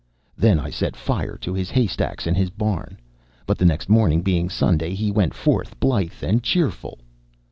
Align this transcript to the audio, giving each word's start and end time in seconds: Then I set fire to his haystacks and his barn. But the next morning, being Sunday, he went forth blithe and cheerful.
Then 0.35 0.59
I 0.59 0.71
set 0.71 0.95
fire 0.95 1.37
to 1.41 1.53
his 1.53 1.69
haystacks 1.69 2.25
and 2.25 2.35
his 2.35 2.49
barn. 2.49 2.97
But 3.45 3.59
the 3.59 3.65
next 3.65 3.87
morning, 3.87 4.23
being 4.23 4.49
Sunday, 4.49 4.95
he 4.95 5.11
went 5.11 5.35
forth 5.35 5.79
blithe 5.79 6.23
and 6.23 6.41
cheerful. 6.41 6.97